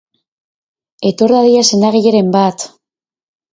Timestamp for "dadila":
1.35-1.61